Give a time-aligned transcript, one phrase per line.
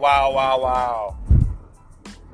[0.00, 1.18] wow, wow, wow.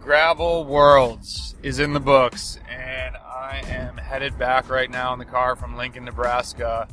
[0.00, 5.24] Gravel Worlds is in the books, and I am headed back right now in the
[5.24, 6.86] car from Lincoln, Nebraska.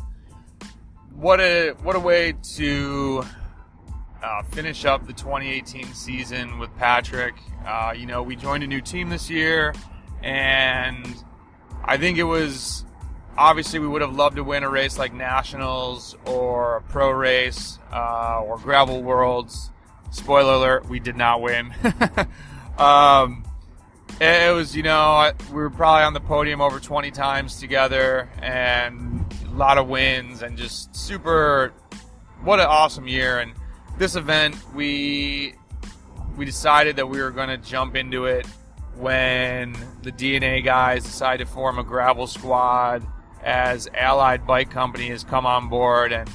[1.15, 3.23] What a what a way to
[4.23, 7.35] uh, finish up the 2018 season with Patrick.
[7.63, 9.75] Uh, you know, we joined a new team this year,
[10.23, 11.23] and
[11.85, 12.83] I think it was
[13.37, 17.77] obviously we would have loved to win a race like Nationals or a pro race
[17.91, 19.69] uh, or Gravel Worlds.
[20.13, 21.73] Spoiler alert: we did not win.
[22.77, 23.43] um,
[24.21, 29.25] it was, you know, we were probably on the podium over 20 times together, and
[29.43, 31.73] a lot of wins, and just super.
[32.43, 33.39] What an awesome year!
[33.39, 33.53] And
[33.97, 35.55] this event, we
[36.37, 38.45] we decided that we were going to jump into it
[38.95, 43.03] when the DNA guys decided to form a gravel squad
[43.43, 46.29] as Allied Bike Company has come on board and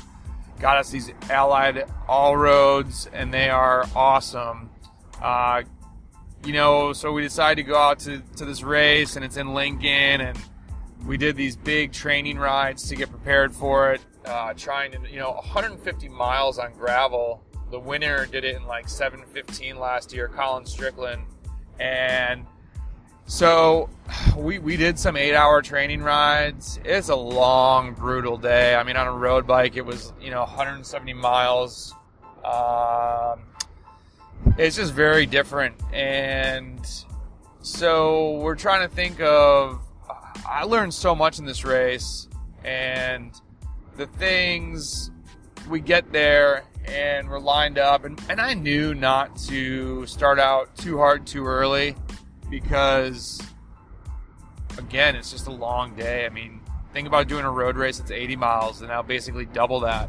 [0.58, 4.70] got us these Allied All Roads, and they are awesome.
[5.22, 5.62] Uh,
[6.44, 9.54] you know, so we decided to go out to, to this race, and it's in
[9.54, 10.38] Lincoln, and
[11.06, 15.18] we did these big training rides to get prepared for it, uh, trying to, you
[15.18, 17.44] know, 150 miles on gravel.
[17.70, 21.22] The winner did it in like 7:15 last year, Colin Strickland,
[21.78, 22.46] and
[23.28, 23.90] so
[24.36, 26.80] we, we did some eight hour training rides.
[26.82, 28.74] It's a long, brutal day.
[28.74, 31.94] I mean, on a road bike, it was, you know, 170 miles.
[32.42, 33.40] Um,
[34.56, 35.76] it's just very different.
[35.92, 36.80] And
[37.60, 39.82] so we're trying to think of.
[40.48, 42.28] I learned so much in this race,
[42.64, 43.38] and
[43.98, 45.10] the things
[45.68, 50.74] we get there and we're lined up, and, and I knew not to start out
[50.78, 51.94] too hard too early
[52.50, 53.42] because
[54.78, 56.24] again, it's just a long day.
[56.24, 56.60] I mean,
[56.92, 60.08] think about doing a road race that's 80 miles and now basically double that.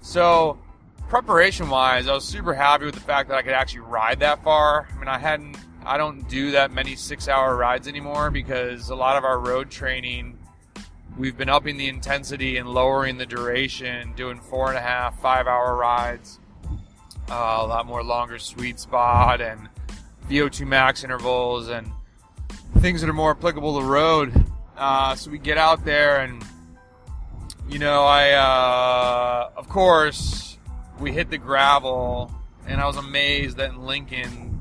[0.00, 0.58] So,
[1.08, 4.44] preparation wise, I was super happy with the fact that I could actually ride that
[4.44, 4.88] far.
[4.94, 8.94] I mean, I hadn't, I don't do that many six hour rides anymore because a
[8.94, 10.38] lot of our road training,
[11.16, 15.46] we've been upping the intensity and lowering the duration, doing four and a half, five
[15.46, 16.38] hour rides,
[17.30, 19.68] uh, a lot more longer sweet spot and
[20.28, 21.90] VO2 max intervals and
[22.78, 24.44] things that are more applicable to road.
[24.76, 26.44] Uh, so we get out there and,
[27.68, 30.58] you know, I, uh, of course,
[31.00, 32.32] we hit the gravel
[32.66, 34.60] and I was amazed that in Lincoln,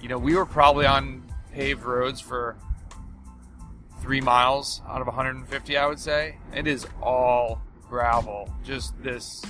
[0.00, 1.22] you know, we were probably on
[1.52, 2.56] paved roads for
[4.00, 6.36] three miles out of 150, I would say.
[6.52, 8.52] It is all gravel.
[8.64, 9.44] Just this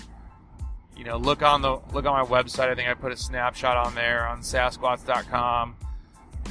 [0.97, 2.69] you know, look on the look on my website.
[2.69, 5.77] I think I put a snapshot on there on sasquatch.com,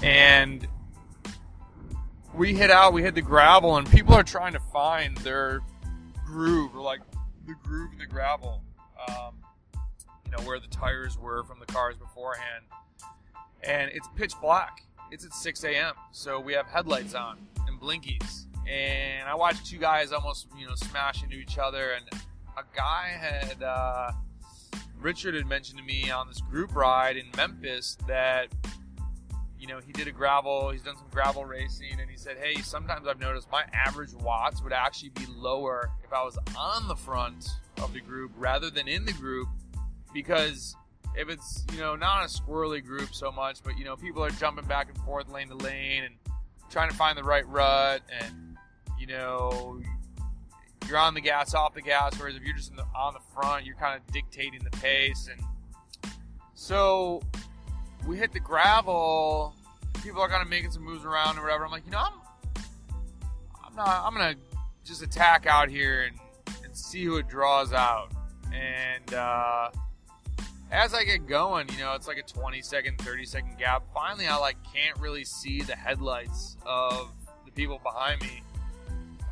[0.02, 0.68] and
[2.34, 2.94] we hit out.
[2.94, 5.62] We hit the gravel, and people are trying to find their
[6.26, 7.02] groove, or like
[7.48, 8.62] the groove in the gravel.
[9.08, 9.36] Um,
[10.26, 12.66] you know where the tires were from the cars beforehand,
[13.64, 14.84] and it's pitch black.
[15.12, 15.94] It's at 6 a.m.
[16.12, 17.38] So we have headlights on
[17.68, 22.06] and blinkies, and I watched two guys almost you know smash into each other, and
[22.58, 23.64] a guy had.
[23.64, 24.12] Uh,
[25.00, 28.48] Richard had mentioned to me on this group ride in Memphis that
[29.64, 32.56] you know he did a gravel he's done some gravel racing and he said hey
[32.62, 36.96] sometimes i've noticed my average watts would actually be lower if i was on the
[36.98, 37.48] front
[37.82, 39.48] of the group rather than in the group
[40.14, 40.76] because
[41.16, 44.32] if it's you know not a squirrely group so much but you know people are
[44.32, 46.16] jumping back and forth lane to lane and
[46.70, 48.58] trying to find the right rut and
[49.00, 49.80] you know
[50.88, 52.18] you're on the gas, off the gas.
[52.20, 55.30] Whereas if you're just the, on the front, you're kind of dictating the pace.
[55.32, 56.14] And
[56.54, 57.22] so
[58.08, 59.56] we hit the gravel.
[60.04, 61.66] People are kind of making some moves around or whatever.
[61.66, 62.14] I'm like, you know, I'm,
[63.66, 64.06] I'm not.
[64.06, 64.36] I'm gonna
[64.84, 66.18] just attack out here and,
[66.64, 68.12] and see who it draws out.
[68.54, 69.70] And uh,
[70.72, 73.84] as I get going, you know, it's like a 20 second, 30 second gap.
[73.94, 77.12] Finally, I like can't really see the headlights of
[77.46, 78.44] the people behind me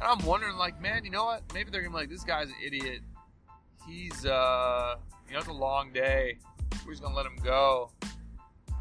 [0.02, 1.44] and I'm wondering, like, man, you know what?
[1.54, 3.02] Maybe they're gonna be like, this guy's an idiot.
[3.88, 4.96] He's, uh,
[5.28, 6.40] you know, it's a long day.
[6.86, 7.92] We're just gonna let him go.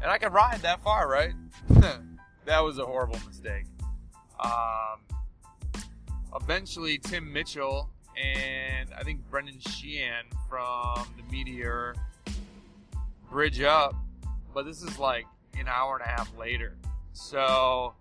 [0.01, 1.33] And I can ride that far, right?
[2.45, 3.65] that was a horrible mistake.
[4.39, 5.83] Um,
[6.35, 7.91] eventually, Tim Mitchell
[8.21, 11.95] and I think Brendan Sheehan from the Meteor
[13.29, 13.95] bridge up,
[14.55, 16.77] but this is like an hour and a half later.
[17.13, 17.93] So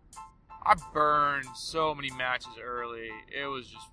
[0.64, 3.10] I burned so many matches early.
[3.28, 3.86] It was just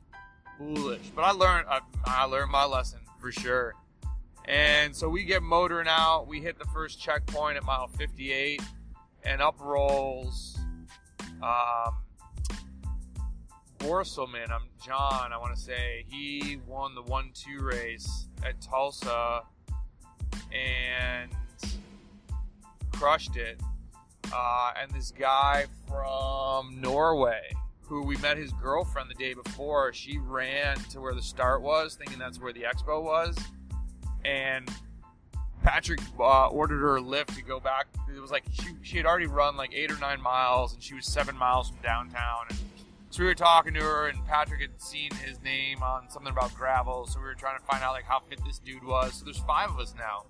[0.57, 1.09] foolish.
[1.15, 3.73] But I learned I, I learned my lesson for sure.
[4.45, 6.27] And so we get motoring out.
[6.27, 8.61] We hit the first checkpoint at mile 58,
[9.23, 10.57] and up rolls
[11.41, 11.95] um,
[13.79, 14.49] Borstelmann.
[14.51, 15.33] I'm John.
[15.33, 19.41] I want to say he won the one-two race at Tulsa,
[20.51, 21.31] and
[22.93, 23.61] crushed it.
[24.33, 30.17] Uh, and this guy from Norway, who we met his girlfriend the day before, she
[30.17, 33.37] ran to where the start was, thinking that's where the expo was.
[34.25, 34.69] And
[35.63, 37.87] Patrick uh, ordered her a lift to go back.
[38.13, 40.93] It was like she, she had already run like eight or nine miles, and she
[40.93, 42.45] was seven miles from downtown.
[42.49, 42.59] And
[43.09, 46.53] so we were talking to her, and Patrick had seen his name on something about
[46.53, 47.07] gravel.
[47.07, 49.13] So we were trying to find out like how fit this dude was.
[49.15, 50.25] So there's five of us now,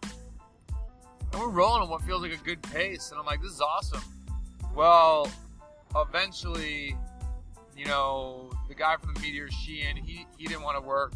[1.32, 3.12] and we're rolling at what feels like a good pace.
[3.12, 4.02] And I'm like, this is awesome.
[4.76, 5.30] Well,
[5.96, 6.96] eventually,
[7.76, 11.14] you know, the guy from the Meteor Sheehan, he he didn't want to work.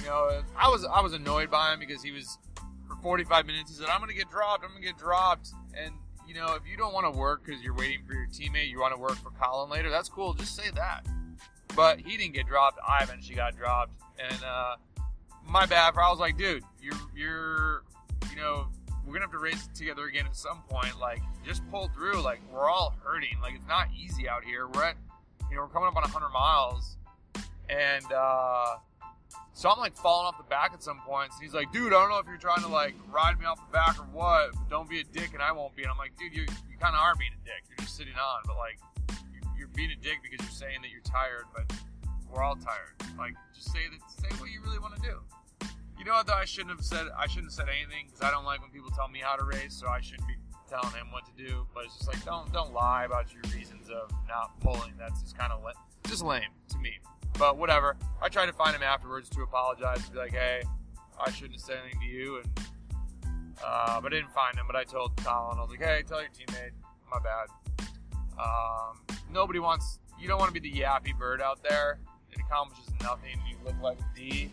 [0.00, 2.38] You know, I was I was annoyed by him because he was
[2.86, 3.70] for 45 minutes.
[3.70, 4.64] He said, "I'm gonna get dropped.
[4.64, 5.92] I'm gonna get dropped," and
[6.26, 8.80] you know, if you don't want to work because you're waiting for your teammate, you
[8.80, 10.34] want to work for Colin later, that's cool.
[10.34, 11.06] Just say that.
[11.74, 12.78] But he didn't get dropped.
[12.86, 14.76] I eventually got dropped, and uh,
[15.46, 15.94] my bad.
[15.94, 17.82] For I was like, dude, you're you're,
[18.30, 18.68] you know,
[19.06, 20.98] we're gonna have to race together again at some point.
[21.00, 22.20] Like, just pull through.
[22.22, 23.38] Like, we're all hurting.
[23.40, 24.66] Like, it's not easy out here.
[24.66, 24.96] We're at,
[25.48, 26.96] you know, we're coming up on 100 miles,
[27.68, 28.76] and uh,
[29.56, 31.36] so I'm like falling off the back at some points.
[31.36, 33.56] And he's like, dude, I don't know if you're trying to like ride me off
[33.56, 35.82] the back or what, don't be a dick and I won't be.
[35.82, 37.64] And I'm like, dude, you, you kind of are being a dick.
[37.70, 38.78] You're just sitting on, but like,
[39.56, 41.64] you're being a dick because you're saying that you're tired, but
[42.30, 43.00] we're all tired.
[43.16, 45.20] Like, just say that, say what you really want to do.
[46.06, 46.34] You know what though?
[46.34, 48.90] I shouldn't have said, I shouldn't have said anything because I don't like when people
[48.90, 50.36] tell me how to race, so I shouldn't be
[50.70, 51.66] telling him what to do.
[51.74, 54.92] But it's just like, don't, don't lie about your reasons of not pulling.
[54.96, 55.64] That's just kind of
[56.06, 56.92] just lame to me.
[57.36, 57.96] But whatever.
[58.22, 60.62] I tried to find him afterwards to apologize, to be like, hey,
[61.18, 62.60] I shouldn't have said anything to you, and
[63.66, 64.66] uh, but I didn't find him.
[64.68, 66.70] But I told Colin, I was like, hey, tell your teammate,
[67.10, 67.48] my bad.
[68.38, 69.98] Um, nobody wants.
[70.20, 71.98] You don't want to be the yappy bird out there.
[72.30, 73.40] It accomplishes nothing.
[73.50, 74.52] You look like a D.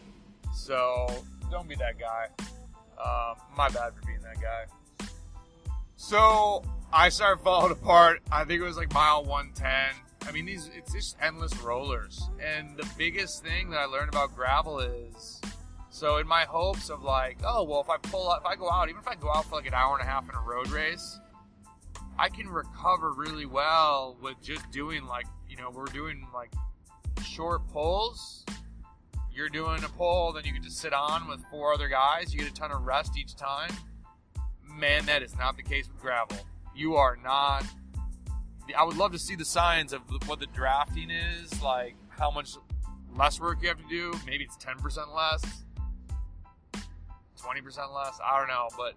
[0.56, 1.08] So
[1.52, 2.28] don't be that guy.
[2.98, 5.08] Uh, my bad for being that guy.
[5.96, 8.22] So I started falling apart.
[8.32, 12.30] I think it was like mile 110 I mean, these it's just endless rollers.
[12.42, 15.42] And the biggest thing that I learned about gravel is
[15.90, 18.70] so in my hopes of like, oh well, if I pull out, if I go
[18.70, 20.42] out, even if I go out for like an hour and a half in a
[20.42, 21.20] road race,
[22.18, 26.54] I can recover really well with just doing like, you know, we're doing like
[27.26, 28.46] short pulls.
[29.34, 32.34] You're doing a pull, then you can just sit on with four other guys.
[32.34, 33.72] You get a ton of rest each time.
[34.64, 36.38] Man, that is not the case with gravel.
[36.76, 37.66] You are not
[38.78, 42.56] I would love to see the signs of what the drafting is, like how much
[43.16, 44.14] less work you have to do.
[44.26, 45.44] Maybe it's 10% less,
[46.74, 48.20] 20% less.
[48.24, 48.94] I don't know, but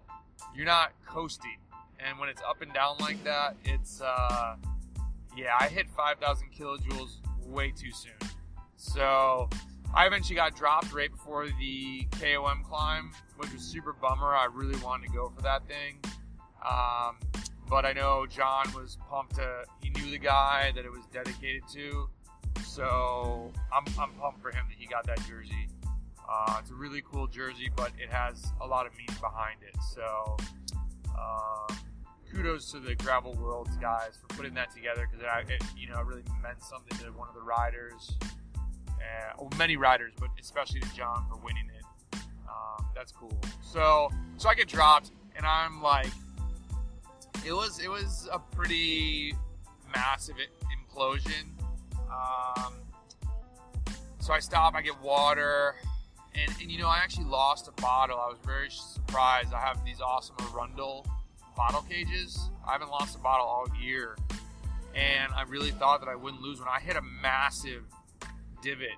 [0.55, 1.57] you're not coasting.
[1.99, 4.55] And when it's up and down like that, it's, uh,
[5.35, 8.29] yeah, I hit 5,000 kilojoules way too soon.
[8.77, 9.49] So
[10.07, 14.33] eventually got dropped right before the KOM climb, which was super bummer.
[14.35, 15.99] I really wanted to go for that thing.
[16.67, 17.17] Um,
[17.69, 19.63] but I know John was pumped to.
[19.83, 22.09] He knew the guy that it was dedicated to,
[22.65, 25.67] so I'm, I'm pumped for him that he got that jersey.
[26.29, 29.75] Uh, it's a really cool jersey, but it has a lot of meaning behind it.
[29.93, 30.37] So
[31.17, 31.77] um,
[32.31, 35.99] kudos to the Gravel Worlds guys for putting that together because it, it, you know,
[35.99, 38.17] it really meant something to one of the riders,
[38.99, 42.19] uh, many riders, but especially to John for winning it.
[42.47, 43.37] Um, that's cool.
[43.61, 46.07] So, so I get dropped, and I'm like
[47.45, 49.33] it was it was a pretty
[49.95, 50.35] massive
[50.75, 51.45] implosion.
[52.09, 52.73] Um,
[54.19, 55.75] so I stop, I get water,
[56.35, 58.19] and, and you know I actually lost a bottle.
[58.19, 59.53] I was very surprised.
[59.53, 61.05] I have these awesome Arundel
[61.55, 62.49] bottle cages.
[62.67, 64.17] I haven't lost a bottle all year,
[64.93, 66.67] and I really thought that I wouldn't lose one.
[66.69, 67.83] I hit a massive
[68.61, 68.97] divot,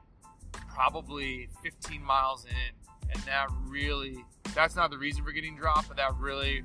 [0.52, 4.24] probably 15 miles in, and that really
[4.56, 6.64] that's not the reason for getting dropped, but that really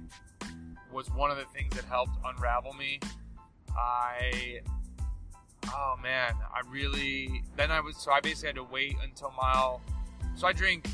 [0.92, 3.00] was one of the things that helped unravel me.
[3.76, 4.60] I,
[5.68, 9.80] oh man, I really, then I was, so I basically had to wait until mile,
[10.36, 10.86] so I drink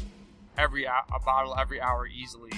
[0.56, 2.52] every, a bottle every hour easily.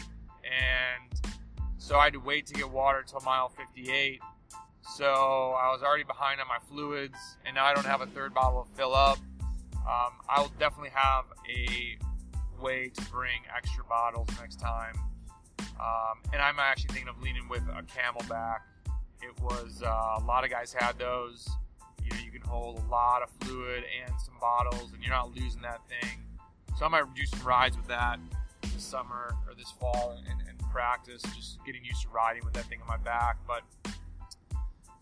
[0.44, 1.34] And
[1.78, 4.20] so I had to wait to get water until mile 58.
[4.96, 8.34] So I was already behind on my fluids, and now I don't have a third
[8.34, 9.18] bottle to fill up.
[9.87, 11.99] Um, I'll definitely have a
[12.62, 14.95] way to bring extra bottles next time.
[15.81, 18.59] Um, and I'm actually thinking of leaning with a CamelBak.
[19.21, 21.49] It was uh, a lot of guys had those.
[22.05, 25.35] You know, you can hold a lot of fluid and some bottles, and you're not
[25.35, 26.21] losing that thing.
[26.79, 28.19] So I might do some rides with that
[28.62, 32.65] this summer or this fall and, and practice, just getting used to riding with that
[32.65, 33.37] thing on my back.
[33.47, 33.62] But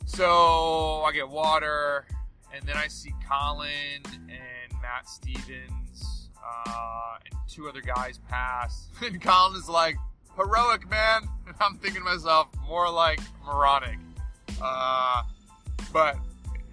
[0.04, 2.06] so I get water,
[2.52, 4.59] and then I see Colin and
[4.90, 9.96] Matt Stevens uh, and two other guys pass, and Colin is like
[10.36, 11.22] heroic, man.
[11.46, 13.98] And I'm thinking to myself, more like moronic.
[14.62, 15.24] Uh,
[15.92, 16.16] but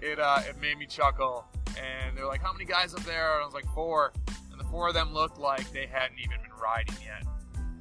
[0.02, 1.46] it uh, it made me chuckle.
[1.80, 4.14] And they're like, "How many guys up there?" And I was like, four.
[4.52, 7.28] And the four of them looked like they hadn't even been riding yet.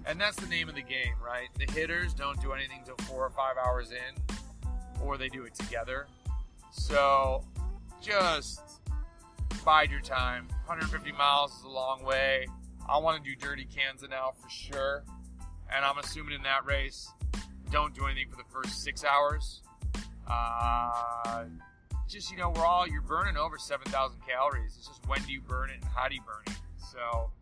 [0.06, 1.48] And that's the name of the game, right?
[1.58, 4.36] The hitters don't do anything till four or five hours in,
[5.02, 6.06] or they do it together.
[6.70, 7.44] So
[8.00, 8.65] just
[9.66, 10.46] bide your time.
[10.66, 12.46] 150 miles is a long way.
[12.88, 15.02] I want to do Dirty Kanza now for sure.
[15.74, 17.10] And I'm assuming in that race,
[17.72, 19.62] don't do anything for the first six hours.
[20.30, 21.46] Uh,
[22.08, 24.76] just, you know, we're all, you're burning over 7,000 calories.
[24.78, 26.52] It's just when do you burn it and how do you burn it?
[26.92, 27.32] So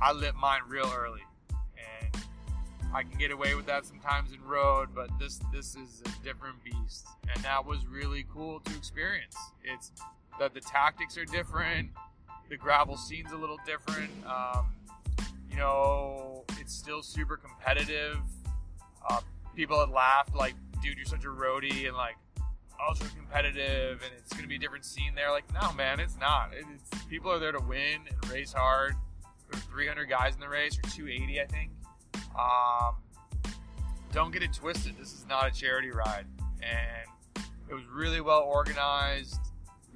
[0.00, 1.22] I lit mine real early.
[1.50, 2.22] And
[2.94, 6.62] I can get away with that sometimes in road, but this this is a different
[6.62, 9.36] beast, and that was really cool to experience.
[9.64, 9.90] It's
[10.38, 11.90] that the tactics are different,
[12.48, 14.10] the gravel scene's a little different.
[14.26, 14.66] Um,
[15.50, 18.18] you know, it's still super competitive.
[19.08, 19.20] Uh,
[19.54, 22.16] people had laughed like, "Dude, you're such a roadie," and like
[22.88, 25.30] ultra competitive, and it's gonna be a different scene there.
[25.30, 26.50] Like, no, man, it's not.
[26.52, 28.94] It's people are there to win and race hard.
[29.50, 31.70] There's 300 guys in the race, or 280, I think.
[32.38, 32.96] Um,
[34.12, 34.96] don't get it twisted.
[34.98, 36.26] This is not a charity ride,
[36.62, 39.38] and it was really well organized.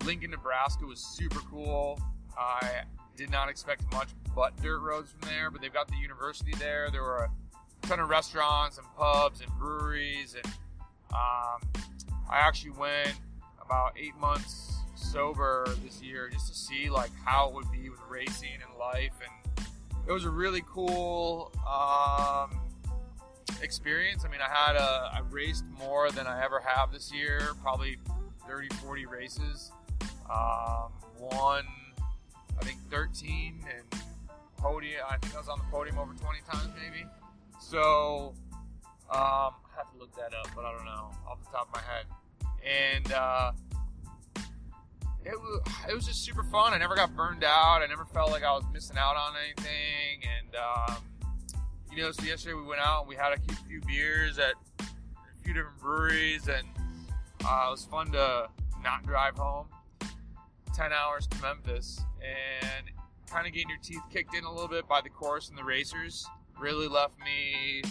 [0.05, 1.99] Lincoln, Nebraska was super cool.
[2.37, 2.83] I
[3.17, 6.91] did not expect much but dirt roads from there, but they've got the university there.
[6.91, 7.31] There were a
[7.87, 10.47] ton of restaurants and pubs and breweries, and
[11.13, 11.85] um,
[12.31, 13.15] I actually went
[13.65, 18.01] about eight months sober this year just to see like how it would be with
[18.09, 19.67] racing and life, and
[20.07, 22.61] it was a really cool um,
[23.63, 24.25] experience.
[24.25, 27.97] I mean, I had a I raced more than I ever have this year, probably
[28.47, 29.73] 30, 40 races.
[30.31, 31.65] Um, won
[32.61, 34.03] I think 13 and
[34.57, 35.03] podium.
[35.09, 37.07] I think I was on the podium over 20 times maybe.
[37.59, 38.35] So
[39.11, 41.75] um, I have to look that up, but I don't know off the top of
[41.75, 42.07] my head.
[42.65, 43.53] And uh,
[45.25, 46.73] it was it was just super fun.
[46.73, 47.83] I never got burned out.
[47.83, 50.23] I never felt like I was missing out on anything.
[50.23, 51.03] And um,
[51.93, 54.85] you know, so yesterday we went out and we had a few beers at a
[55.45, 56.67] few different breweries, and
[57.45, 58.49] uh, it was fun to
[58.83, 59.67] not drive home
[60.77, 62.91] 10 hours to Memphis and
[63.31, 65.65] kind of getting your teeth kicked in a little bit by the course and the
[65.65, 66.27] racers
[66.61, 67.83] really left me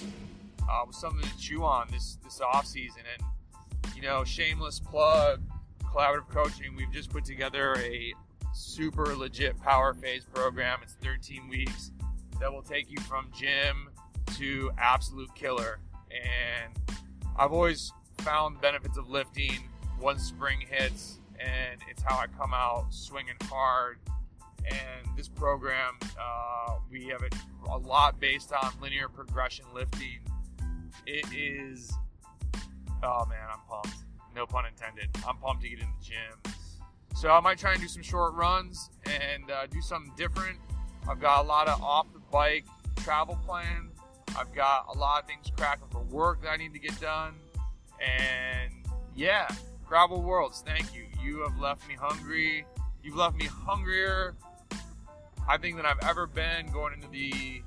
[0.70, 3.02] uh, with something to chew on this this off season.
[3.12, 5.42] And you know, shameless plug,
[5.84, 6.76] collaborative coaching.
[6.76, 8.14] We've just put together a
[8.54, 10.80] super legit power phase program.
[10.84, 11.92] It's 13 weeks
[12.40, 13.90] that will take you from gym
[14.38, 15.80] to absolute killer.
[16.12, 16.98] And
[17.36, 22.54] I've always found the benefits of lifting once spring hits and it's how I come
[22.54, 24.00] out swinging hard.
[24.66, 27.36] And this program, uh, we have it
[27.70, 30.20] a lot based on linear progression lifting.
[31.06, 31.94] It is,
[33.04, 34.06] oh man, I'm pumped.
[34.36, 35.10] No pun intended.
[35.28, 36.54] I'm pumped to get in the gym.
[37.16, 40.58] So I might try and do some short runs and uh, do something different.
[41.08, 42.66] I've got a lot of off the bike
[42.98, 43.92] travel planned.
[44.38, 47.36] I've got a lot of things cracking for work that I need to get done.
[48.02, 48.74] And
[49.16, 49.48] yeah,
[49.86, 51.06] Gravel Worlds, thank you.
[51.24, 52.66] You have left me hungry.
[53.04, 54.36] You've left me hungrier,
[55.48, 57.62] I think, than I've ever been going into the.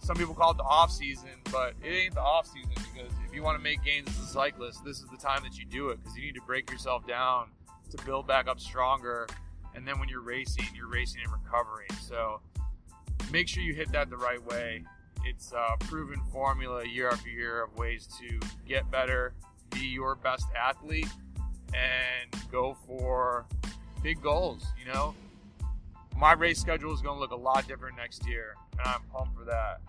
[0.00, 3.34] Some people call it the off season, but it ain't the off season because if
[3.34, 5.90] you want to make gains as a cyclist, this is the time that you do
[5.90, 7.48] it because you need to break yourself down
[7.90, 9.26] to build back up stronger.
[9.74, 11.90] And then when you're racing, you're racing and recovering.
[12.00, 12.40] So
[13.32, 14.84] make sure you hit that the right way.
[15.24, 19.34] It's a proven formula year after year of ways to get better,
[19.70, 21.08] be your best athlete,
[21.74, 23.46] and go for
[24.02, 24.64] big goals.
[24.78, 25.14] You know,
[26.16, 29.38] my race schedule is going to look a lot different next year, and I'm pumped
[29.38, 29.80] for that.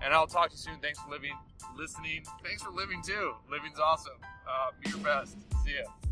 [0.00, 0.78] And I'll talk to you soon.
[0.80, 1.32] Thanks for living,
[1.76, 2.24] listening.
[2.44, 3.32] Thanks for living too.
[3.50, 4.18] Living's awesome.
[4.48, 5.36] Uh, be your best.
[5.64, 6.05] See ya.